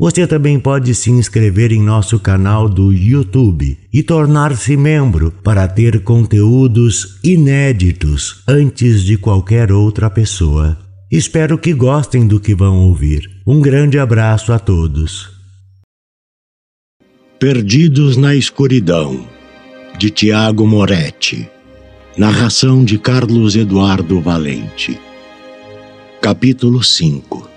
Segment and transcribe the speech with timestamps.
[0.00, 6.02] Você também pode se inscrever em nosso canal do YouTube e tornar-se membro para ter
[6.02, 10.78] conteúdos inéditos antes de qualquer outra pessoa.
[11.12, 13.28] Espero que gostem do que vão ouvir.
[13.46, 15.28] Um grande abraço a todos.
[17.38, 19.28] Perdidos na Escuridão,
[19.98, 21.46] de Tiago Moretti.
[22.16, 24.98] Narração de Carlos Eduardo Valente.
[26.22, 27.49] Capítulo 5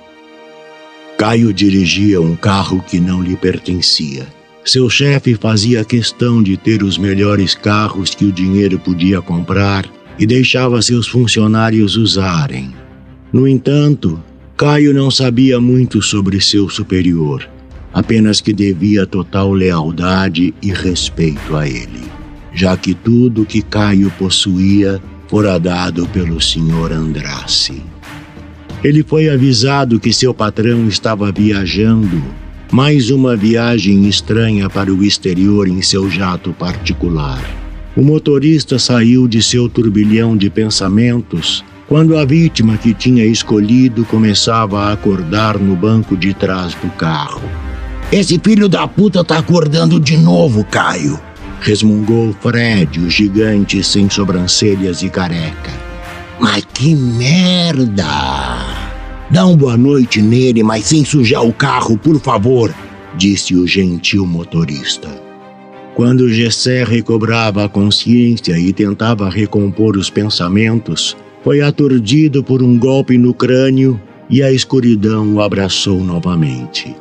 [1.24, 4.28] Caio dirigia um carro que não lhe pertencia.
[4.66, 9.86] Seu chefe fazia questão de ter os melhores carros que o dinheiro podia comprar
[10.20, 12.76] e deixava seus funcionários usarem.
[13.32, 14.22] No entanto,
[14.58, 17.50] Caio não sabia muito sobre seu superior,
[17.94, 22.04] apenas que devia total lealdade e respeito a ele,
[22.54, 26.92] já que tudo que Caio possuía fora dado pelo Sr.
[26.92, 27.82] Andrassi.
[28.84, 32.22] Ele foi avisado que seu patrão estava viajando,
[32.70, 37.42] mais uma viagem estranha para o exterior em seu jato particular.
[37.96, 44.82] O motorista saiu de seu turbilhão de pensamentos quando a vítima que tinha escolhido começava
[44.82, 47.42] a acordar no banco de trás do carro.
[48.12, 51.18] Esse filho da puta tá acordando de novo, Caio.
[51.62, 55.72] Resmungou Fred, o gigante sem sobrancelhas e careca.
[56.38, 58.53] Mas que merda!
[59.34, 62.72] Dá uma boa noite nele, mas sem sujar o carro, por favor,
[63.18, 65.10] disse o gentil motorista.
[65.96, 73.18] Quando Gessé recobrava a consciência e tentava recompor os pensamentos, foi aturdido por um golpe
[73.18, 74.00] no crânio
[74.30, 76.96] e a escuridão o abraçou novamente.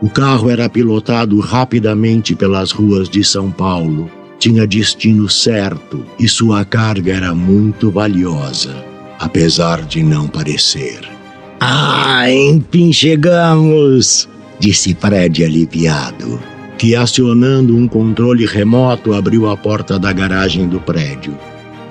[0.00, 4.08] O carro era pilotado rapidamente pelas ruas de São Paulo,
[4.38, 8.72] tinha destino certo e sua carga era muito valiosa,
[9.18, 11.15] apesar de não parecer.
[11.60, 14.28] Ah, enfim chegamos!
[14.58, 16.40] disse Fred aliviado,
[16.76, 21.36] que acionando um controle remoto abriu a porta da garagem do prédio.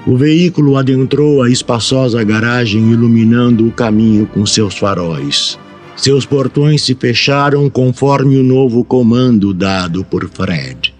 [0.05, 5.57] O veículo adentrou a espaçosa garagem iluminando o caminho com seus faróis.
[5.95, 10.93] Seus portões se fecharam conforme o novo comando dado por Fred.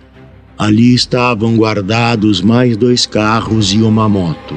[0.57, 4.55] Ali estavam guardados mais dois carros e uma moto,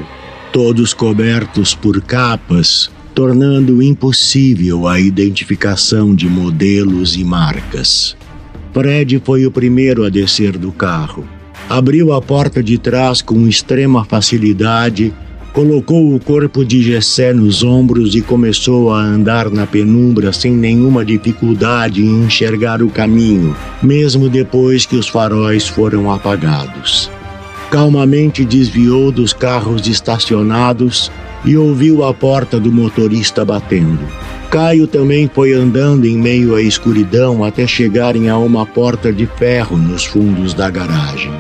[0.53, 8.17] todos cobertos por capas tornando impossível a identificação de modelos e marcas.
[8.73, 11.27] Fred foi o primeiro a descer do carro.
[11.69, 15.13] Abriu a porta de trás com extrema facilidade,
[15.53, 21.05] colocou o corpo de Gessé nos ombros e começou a andar na penumbra sem nenhuma
[21.05, 23.53] dificuldade em enxergar o caminho,
[23.83, 27.11] mesmo depois que os faróis foram apagados.
[27.69, 31.11] Calmamente desviou dos carros estacionados
[31.45, 34.01] e ouviu a porta do motorista batendo.
[34.51, 39.77] Caio também foi andando em meio à escuridão até chegarem a uma porta de ferro
[39.77, 41.33] nos fundos da garagem.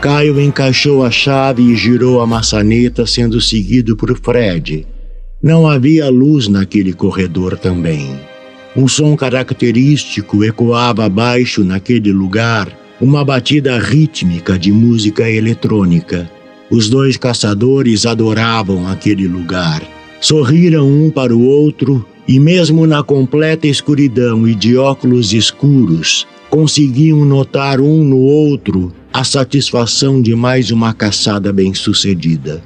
[0.00, 4.86] Caio encaixou a chave e girou a maçaneta, sendo seguido por Fred.
[5.42, 8.18] Não havia luz naquele corredor também.
[8.76, 12.68] Um som característico ecoava abaixo naquele lugar,
[13.00, 16.30] uma batida rítmica de música eletrônica.
[16.70, 19.82] Os dois caçadores adoravam aquele lugar.
[20.20, 27.24] Sorriram um para o outro e, mesmo na completa escuridão e de óculos escuros, conseguiam
[27.24, 32.62] notar um no outro a satisfação de mais uma caçada bem-sucedida.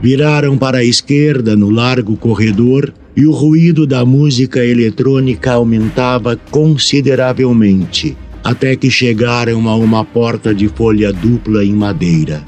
[0.00, 8.16] Viraram para a esquerda no largo corredor e o ruído da música eletrônica aumentava consideravelmente,
[8.42, 12.42] até que chegaram a uma porta de folha dupla em madeira.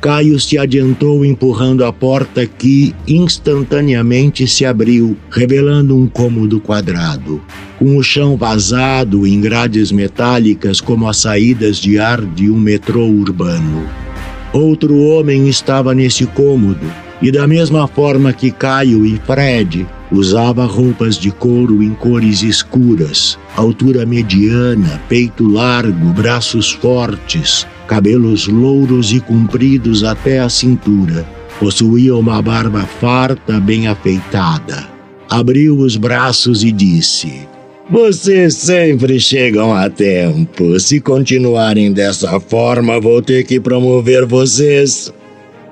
[0.00, 7.40] Caio se adiantou empurrando a porta que instantaneamente se abriu, revelando um cômodo quadrado,
[7.78, 13.06] com o chão vazado em grades metálicas como as saídas de ar de um metrô
[13.06, 13.88] urbano.
[14.52, 16.86] Outro homem estava nesse cômodo,
[17.20, 23.38] e da mesma forma que Caio e Fred, usava roupas de couro em cores escuras,
[23.56, 31.26] altura mediana, peito largo, braços fortes, cabelos louros e compridos até a cintura.
[31.58, 34.86] Possuía uma barba farta, bem afeitada.
[35.28, 37.48] Abriu os braços e disse:
[37.90, 40.78] Vocês sempre chegam a tempo.
[40.78, 45.12] Se continuarem dessa forma, vou ter que promover vocês.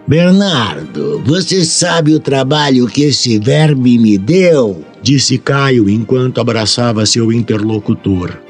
[0.06, 4.84] Bernardo, você sabe o trabalho que esse verme me deu?
[5.02, 8.43] Disse Caio enquanto abraçava seu interlocutor.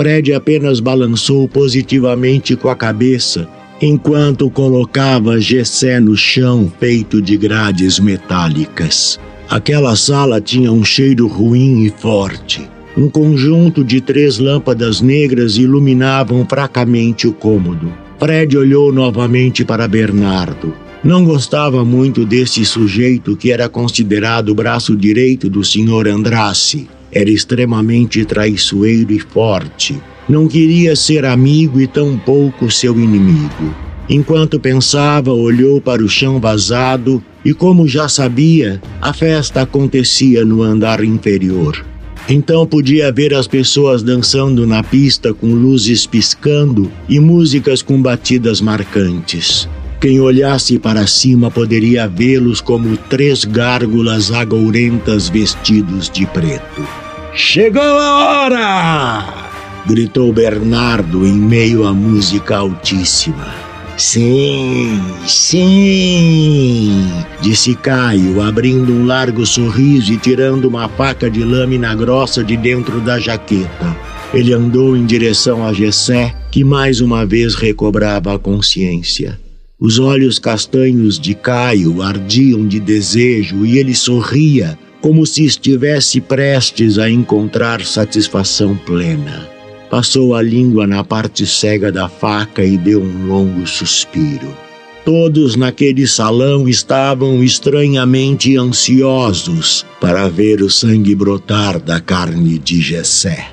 [0.00, 3.46] Fred apenas balançou positivamente com a cabeça
[3.82, 9.20] enquanto colocava Gessé no chão feito de grades metálicas.
[9.46, 12.66] Aquela sala tinha um cheiro ruim e forte.
[12.96, 17.92] Um conjunto de três lâmpadas negras iluminavam fracamente o cômodo.
[18.18, 20.74] Fred olhou novamente para Bernardo.
[21.04, 26.08] Não gostava muito desse sujeito que era considerado o braço direito do Sr.
[26.08, 26.88] Andrassi.
[27.12, 30.00] Era extremamente traiçoeiro e forte.
[30.28, 33.74] Não queria ser amigo e tampouco seu inimigo.
[34.08, 40.62] Enquanto pensava, olhou para o chão vazado e, como já sabia, a festa acontecia no
[40.62, 41.84] andar inferior.
[42.28, 48.60] Então podia ver as pessoas dançando na pista com luzes piscando e músicas com batidas
[48.60, 49.68] marcantes.
[50.00, 56.99] Quem olhasse para cima poderia vê-los como três gárgulas agourentas vestidos de preto.
[57.34, 59.50] Chegou a hora!
[59.86, 63.54] gritou Bernardo em meio à música altíssima.
[63.96, 67.06] Sim, sim,
[67.40, 73.00] disse Caio, abrindo um largo sorriso e tirando uma faca de lâmina grossa de dentro
[73.00, 73.96] da jaqueta.
[74.34, 79.38] Ele andou em direção a Gessé, que mais uma vez recobrava a consciência.
[79.78, 86.98] Os olhos castanhos de Caio ardiam de desejo e ele sorria, como se estivesse prestes
[86.98, 89.48] a encontrar satisfação plena.
[89.90, 94.56] Passou a língua na parte cega da faca e deu um longo suspiro.
[95.04, 103.48] Todos naquele salão estavam estranhamente ansiosos para ver o sangue brotar da carne de Jessé.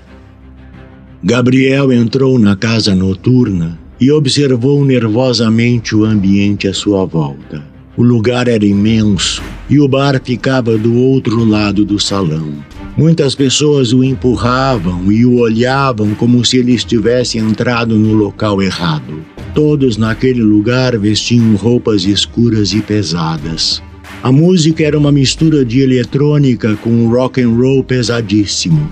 [1.24, 7.77] Gabriel entrou na casa noturna e observou nervosamente o ambiente à sua volta.
[7.98, 12.54] O lugar era imenso e o bar ficava do outro lado do salão.
[12.96, 19.26] Muitas pessoas o empurravam e o olhavam como se ele estivesse entrado no local errado.
[19.56, 23.82] Todos naquele lugar vestiam roupas escuras e pesadas.
[24.22, 28.92] A música era uma mistura de eletrônica com rock and roll pesadíssimo.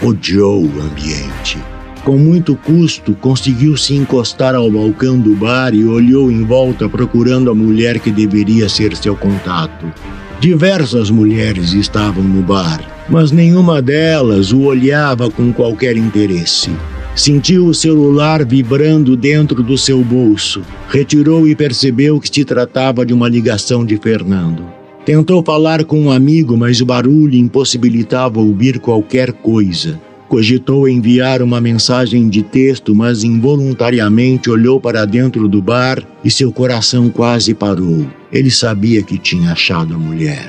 [0.00, 1.58] Odiou o ambiente.
[2.06, 7.50] Com muito custo, conseguiu se encostar ao balcão do bar e olhou em volta procurando
[7.50, 9.92] a mulher que deveria ser seu contato.
[10.40, 16.70] Diversas mulheres estavam no bar mas nenhuma delas o olhava com qualquer interesse.
[17.14, 20.62] Sentiu o celular vibrando dentro do seu bolso.
[20.88, 24.64] Retirou e percebeu que se tratava de uma ligação de Fernando.
[25.04, 29.98] Tentou falar com um amigo, mas o barulho impossibilitava ouvir qualquer coisa.
[30.28, 36.50] Cogitou enviar uma mensagem de texto, mas involuntariamente olhou para dentro do bar e seu
[36.50, 38.04] coração quase parou.
[38.32, 40.48] Ele sabia que tinha achado a mulher.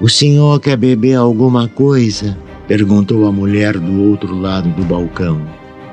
[0.00, 2.36] O senhor quer beber alguma coisa?
[2.66, 5.40] perguntou a mulher do outro lado do balcão.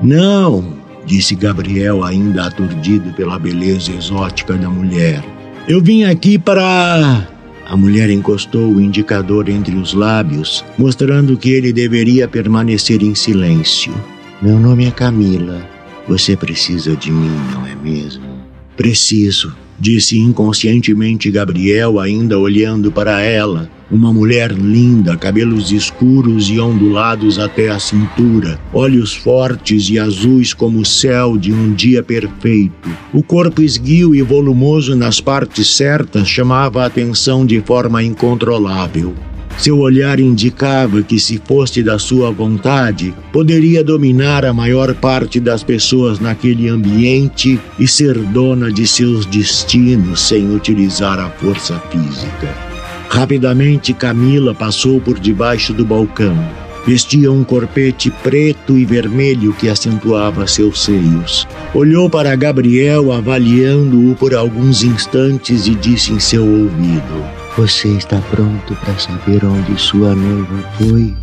[0.01, 0.73] Não,
[1.05, 5.23] disse Gabriel, ainda aturdido pela beleza exótica da mulher.
[5.67, 7.27] Eu vim aqui para.
[7.65, 13.93] A mulher encostou o indicador entre os lábios, mostrando que ele deveria permanecer em silêncio.
[14.41, 15.65] Meu nome é Camila.
[16.07, 18.23] Você precisa de mim, não é mesmo?
[18.75, 23.69] Preciso, disse inconscientemente Gabriel, ainda olhando para ela.
[23.93, 30.79] Uma mulher linda, cabelos escuros e ondulados até a cintura, olhos fortes e azuis como
[30.79, 32.89] o céu de um dia perfeito.
[33.13, 39.13] O corpo esguio e volumoso nas partes certas chamava a atenção de forma incontrolável.
[39.59, 45.61] Seu olhar indicava que, se fosse da sua vontade, poderia dominar a maior parte das
[45.61, 52.72] pessoas naquele ambiente e ser dona de seus destinos sem utilizar a força física.
[53.09, 56.35] Rapidamente Camila passou por debaixo do balcão.
[56.85, 61.47] Vestia um corpete preto e vermelho que acentuava seus seios.
[61.73, 68.75] Olhou para Gabriel, avaliando-o por alguns instantes, e disse em seu ouvido: Você está pronto
[68.83, 71.13] para saber onde sua noiva foi?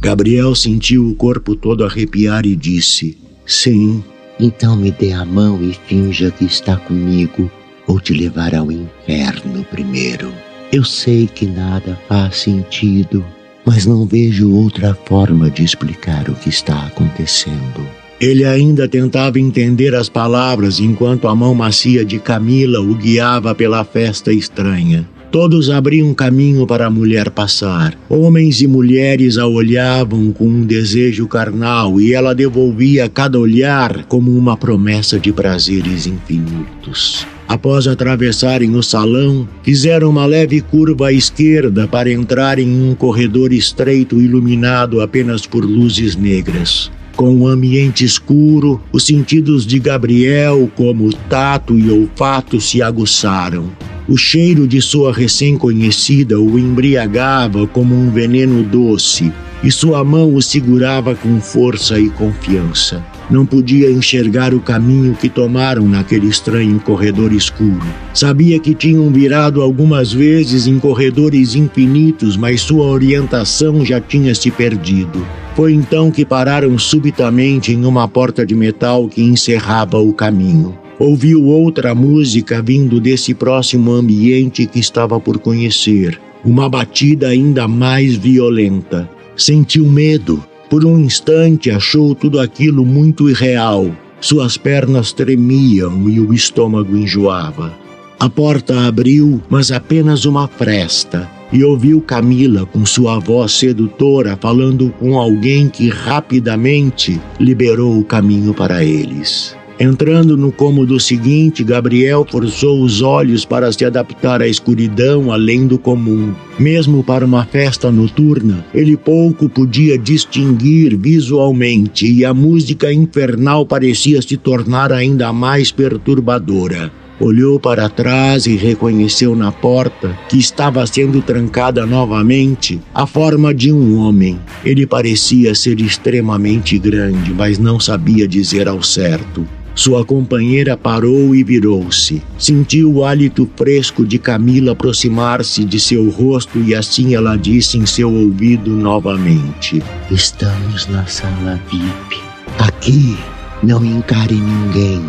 [0.00, 4.02] Gabriel sentiu o corpo todo arrepiar e disse: Sim.
[4.42, 7.50] Então me dê a mão e finja que está comigo,
[7.86, 10.32] ou te levar ao inferno primeiro.
[10.72, 13.24] Eu sei que nada faz sentido,
[13.66, 17.84] mas não vejo outra forma de explicar o que está acontecendo.
[18.20, 23.82] Ele ainda tentava entender as palavras enquanto a mão macia de Camila o guiava pela
[23.82, 25.08] festa estranha.
[25.32, 27.98] Todos abriam caminho para a mulher passar.
[28.08, 34.36] Homens e mulheres a olhavam com um desejo carnal e ela devolvia cada olhar como
[34.36, 37.26] uma promessa de prazeres infinitos.
[37.50, 43.52] Após atravessarem o salão, fizeram uma leve curva à esquerda para entrar em um corredor
[43.52, 46.92] estreito iluminado apenas por luzes negras.
[47.16, 53.68] Com o ambiente escuro, os sentidos de Gabriel, como tato e olfato, se aguçaram.
[54.06, 60.40] O cheiro de sua recém-conhecida o embriagava como um veneno doce, e sua mão o
[60.40, 63.04] segurava com força e confiança.
[63.30, 67.80] Não podia enxergar o caminho que tomaram naquele estranho corredor escuro.
[68.12, 74.50] Sabia que tinham virado algumas vezes em corredores infinitos, mas sua orientação já tinha se
[74.50, 75.24] perdido.
[75.54, 80.76] Foi então que pararam subitamente em uma porta de metal que encerrava o caminho.
[80.98, 88.16] Ouviu outra música vindo desse próximo ambiente que estava por conhecer, uma batida ainda mais
[88.16, 89.08] violenta.
[89.36, 93.90] Sentiu medo, por um instante achou tudo aquilo muito irreal.
[94.20, 97.74] Suas pernas tremiam e o estômago enjoava.
[98.18, 104.90] A porta abriu, mas apenas uma fresta, e ouviu Camila com sua voz sedutora falando
[105.00, 109.56] com alguém que rapidamente liberou o caminho para eles.
[109.82, 115.78] Entrando no cômodo seguinte, Gabriel forçou os olhos para se adaptar à escuridão além do
[115.78, 116.34] comum.
[116.58, 124.20] Mesmo para uma festa noturna, ele pouco podia distinguir visualmente e a música infernal parecia
[124.20, 126.92] se tornar ainda mais perturbadora.
[127.18, 133.72] Olhou para trás e reconheceu na porta, que estava sendo trancada novamente, a forma de
[133.72, 134.38] um homem.
[134.62, 139.46] Ele parecia ser extremamente grande, mas não sabia dizer ao certo.
[139.80, 142.22] Sua companheira parou e virou-se.
[142.36, 147.86] Sentiu o hálito fresco de Camila aproximar-se de seu rosto e assim ela disse em
[147.86, 152.20] seu ouvido novamente: Estamos na sala VIP.
[152.58, 153.16] Aqui
[153.62, 155.02] não encare ninguém.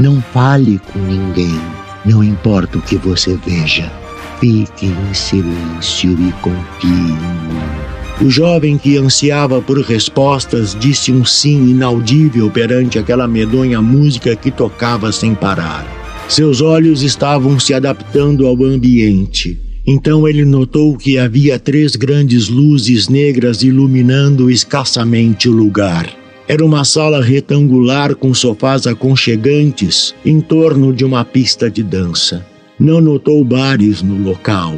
[0.00, 1.60] Não fale com ninguém.
[2.02, 3.92] Não importa o que você veja.
[4.40, 7.85] Fique em silêncio e confie em mim.
[8.18, 14.50] O jovem que ansiava por respostas disse um sim inaudível perante aquela medonha música que
[14.50, 15.86] tocava sem parar.
[16.26, 19.60] Seus olhos estavam se adaptando ao ambiente.
[19.86, 26.10] Então ele notou que havia três grandes luzes negras iluminando escassamente o lugar.
[26.48, 32.44] Era uma sala retangular com sofás aconchegantes em torno de uma pista de dança.
[32.80, 34.76] Não notou bares no local.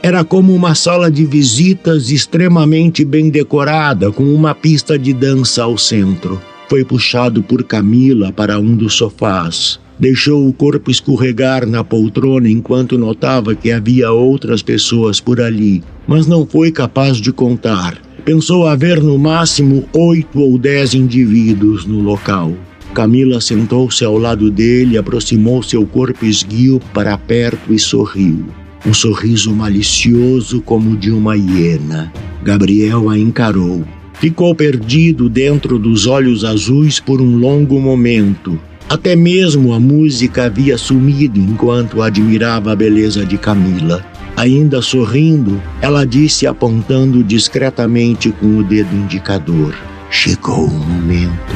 [0.00, 5.76] Era como uma sala de visitas extremamente bem decorada, com uma pista de dança ao
[5.76, 6.40] centro.
[6.68, 9.80] Foi puxado por Camila para um dos sofás.
[9.98, 16.28] Deixou o corpo escorregar na poltrona enquanto notava que havia outras pessoas por ali, mas
[16.28, 18.00] não foi capaz de contar.
[18.24, 22.52] Pensou haver no máximo oito ou dez indivíduos no local.
[22.94, 28.46] Camila sentou-se ao lado dele, aproximou seu corpo esguio para perto e sorriu
[28.88, 32.10] um sorriso malicioso como de uma hiena.
[32.42, 33.84] Gabriel a encarou.
[34.14, 38.58] Ficou perdido dentro dos olhos azuis por um longo momento.
[38.88, 44.02] Até mesmo a música havia sumido enquanto admirava a beleza de Camila.
[44.34, 49.74] Ainda sorrindo, ela disse apontando discretamente com o dedo indicador:
[50.10, 51.54] Chegou o momento.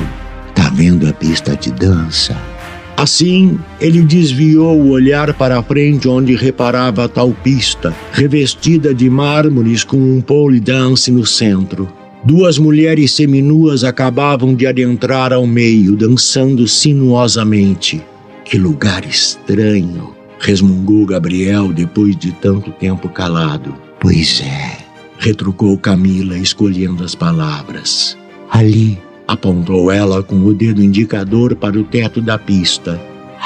[0.54, 2.36] Tá vendo a pista de dança?
[2.96, 9.10] Assim, ele desviou o olhar para a frente onde reparava a tal pista, revestida de
[9.10, 11.88] mármores com um pole dance no centro.
[12.24, 18.00] Duas mulheres seminuas acabavam de adentrar ao meio, dançando sinuosamente.
[18.44, 23.74] Que lugar estranho, resmungou Gabriel depois de tanto tempo calado.
[23.98, 24.78] Pois é,
[25.18, 28.16] retrucou Camila, escolhendo as palavras.
[28.50, 28.98] Ali
[29.32, 33.00] Apontou ela com o dedo indicador para o teto da pista.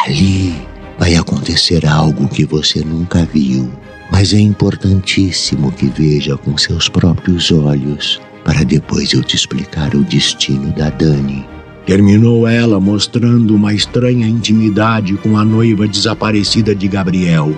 [0.05, 0.53] Ali
[0.99, 3.71] vai acontecer algo que você nunca viu,
[4.11, 10.03] mas é importantíssimo que veja com seus próprios olhos, para depois eu te explicar o
[10.03, 11.47] destino da Dani.
[11.87, 17.55] Terminou ela mostrando uma estranha intimidade com a noiva desaparecida de Gabriel.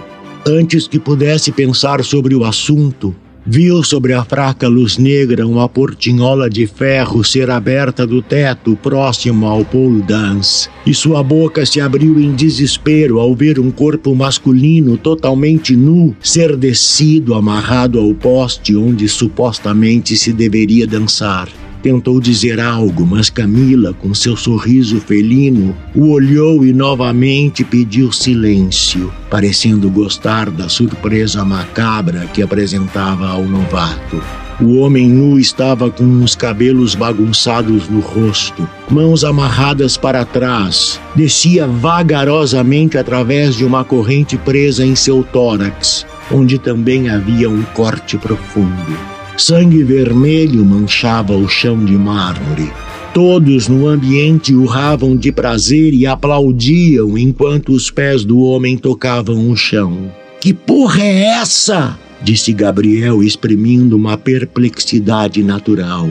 [0.46, 3.16] Antes que pudesse pensar sobre o assunto,
[3.50, 9.46] Viu sobre a fraca luz negra uma portinhola de ferro ser aberta do teto próximo
[9.46, 14.98] ao pole dance, e sua boca se abriu em desespero ao ver um corpo masculino
[14.98, 21.48] totalmente nu ser descido amarrado ao poste onde supostamente se deveria dançar.
[21.82, 29.12] Tentou dizer algo, mas Camila, com seu sorriso felino, o olhou e novamente pediu silêncio,
[29.30, 34.20] parecendo gostar da surpresa macabra que apresentava ao novato.
[34.60, 41.00] O homem nu estava com os cabelos bagunçados no rosto, mãos amarradas para trás.
[41.14, 48.18] Descia vagarosamente através de uma corrente presa em seu tórax, onde também havia um corte
[48.18, 49.17] profundo.
[49.38, 52.72] Sangue vermelho manchava o chão de mármore.
[53.14, 59.56] Todos no ambiente urravam de prazer e aplaudiam enquanto os pés do homem tocavam o
[59.56, 60.10] chão.
[60.40, 61.96] Que porra é essa?
[62.20, 66.08] disse Gabriel, exprimindo uma perplexidade natural.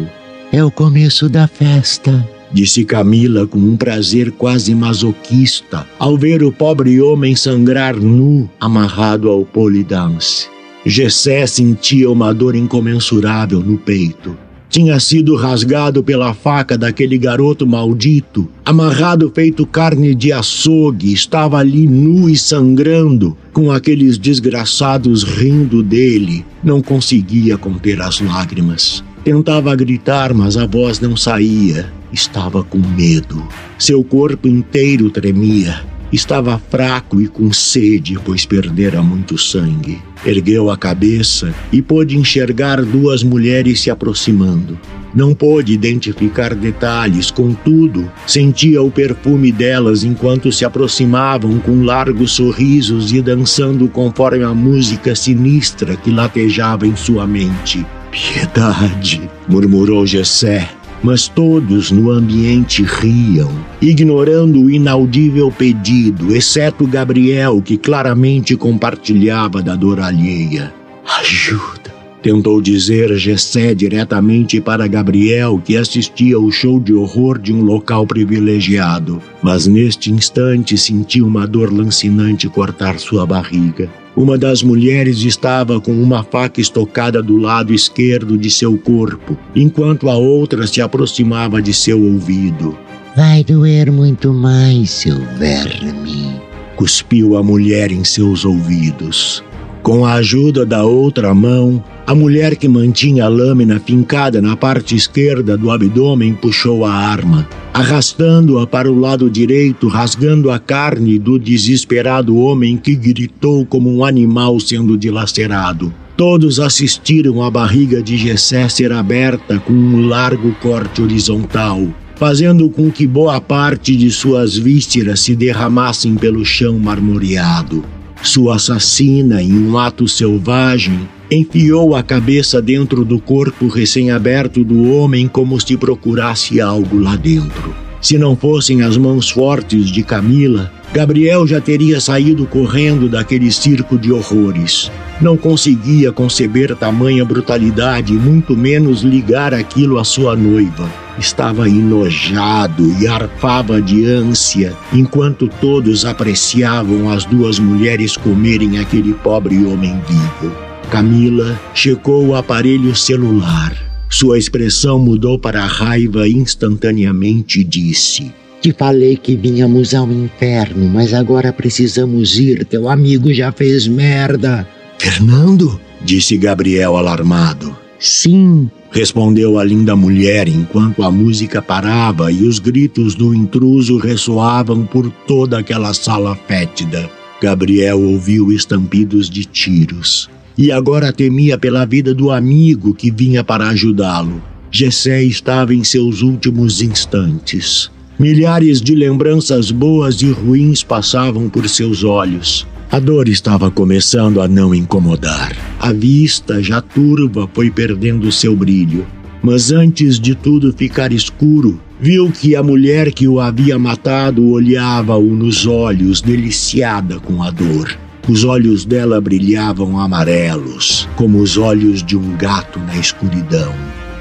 [0.49, 6.51] É o começo da festa, disse Camila com um prazer quase masoquista ao ver o
[6.51, 10.47] pobre homem sangrar nu, amarrado ao polidance.
[10.89, 14.37] Gessé sentia uma dor incomensurável no peito.
[14.69, 21.85] Tinha sido rasgado pela faca daquele garoto maldito, amarrado feito carne de açougue, estava ali
[21.85, 26.45] nu e sangrando, com aqueles desgraçados rindo dele.
[26.63, 29.03] Não conseguia conter as lágrimas.
[29.25, 31.91] Tentava gritar, mas a voz não saía.
[32.13, 33.45] Estava com medo.
[33.77, 35.81] Seu corpo inteiro tremia.
[36.11, 40.01] Estava fraco e com sede, pois perdera muito sangue.
[40.25, 44.79] Ergueu a cabeça e pôde enxergar duas mulheres se aproximando.
[45.13, 53.11] Não pôde identificar detalhes, contudo, sentia o perfume delas enquanto se aproximavam com largos sorrisos
[53.11, 57.85] e dançando conforme a música sinistra que latejava em sua mente.
[58.11, 60.69] Piedade, murmurou Jessé,
[61.03, 63.51] mas todos no ambiente riam,
[63.81, 70.73] ignorando o inaudível pedido, exceto Gabriel, que claramente compartilhava da dor alheia.
[71.19, 71.97] Ajuda!
[72.21, 78.05] Tentou dizer Gessé diretamente para Gabriel, que assistia ao show de horror de um local
[78.07, 83.89] privilegiado, mas neste instante sentiu uma dor lancinante cortar sua barriga.
[84.17, 90.09] Uma das mulheres estava com uma faca estocada do lado esquerdo de seu corpo, enquanto
[90.09, 92.75] a outra se aproximava de seu ouvido.
[93.15, 96.41] Vai doer muito mais, seu verme.
[96.75, 99.43] Cuspiu a mulher em seus ouvidos.
[99.87, 104.97] Com a ajuda da outra mão, a mulher que mantinha a lâmina fincada na parte
[104.97, 111.39] esquerda do abdômen puxou a arma, arrastando-a para o lado direito, rasgando a carne do
[111.39, 115.93] desesperado homem que gritou como um animal sendo dilacerado.
[116.17, 122.91] Todos assistiram a barriga de Gessé ser aberta com um largo corte horizontal, fazendo com
[122.91, 127.85] que boa parte de suas vísceras se derramassem pelo chão marmoreado.
[128.21, 135.27] Sua assassina, em um ato selvagem, enfiou a cabeça dentro do corpo recém-aberto do homem
[135.27, 137.75] como se procurasse algo lá dentro.
[138.01, 143.97] Se não fossem as mãos fortes de Camila, Gabriel já teria saído correndo daquele circo
[143.97, 144.91] de horrores.
[145.19, 151.06] Não conseguia conceber tamanha brutalidade, muito menos ligar aquilo à sua noiva.
[151.19, 159.65] Estava enojado e arfava de ânsia, enquanto todos apreciavam as duas mulheres comerem aquele pobre
[159.65, 160.55] homem vivo.
[160.91, 163.75] Camila checou o aparelho celular.
[164.09, 171.13] Sua expressão mudou para raiva instantaneamente e disse: Te falei que vínhamos ao inferno, mas
[171.13, 172.63] agora precisamos ir.
[172.63, 174.67] Teu amigo já fez merda.
[174.97, 175.79] Fernando?
[176.01, 177.75] disse Gabriel alarmado.
[177.99, 184.85] Sim, respondeu a linda mulher enquanto a música parava e os gritos do intruso ressoavam
[184.85, 187.09] por toda aquela sala fétida.
[187.41, 193.69] Gabriel ouviu estampidos de tiros e agora temia pela vida do amigo que vinha para
[193.69, 194.41] ajudá-lo.
[194.71, 197.91] Gessé estava em seus últimos instantes.
[198.19, 202.65] Milhares de lembranças boas e ruins passavam por seus olhos.
[202.89, 205.53] A dor estava começando a não incomodar.
[205.77, 209.05] A vista, já turva, foi perdendo seu brilho.
[209.43, 215.35] Mas antes de tudo ficar escuro, viu que a mulher que o havia matado olhava-o
[215.35, 217.93] nos olhos, deliciada com a dor.
[218.25, 223.73] Os olhos dela brilhavam amarelos, como os olhos de um gato na escuridão.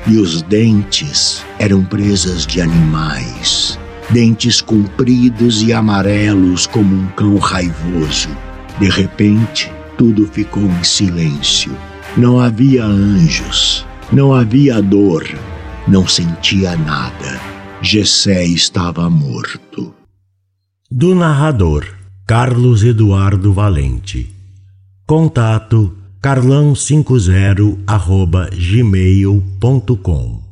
[0.08, 3.78] E os dentes eram presas de animais.
[4.10, 8.28] Dentes compridos e amarelos como um cão raivoso.
[8.78, 11.76] De repente, tudo ficou em silêncio.
[12.16, 15.26] Não havia anjos, não havia dor,
[15.88, 17.40] não sentia nada.
[17.80, 19.94] Gessé estava morto.
[20.90, 21.86] Do narrador
[22.26, 24.34] Carlos Eduardo Valente.
[25.06, 30.45] Contato carlão50 arroba gmail.com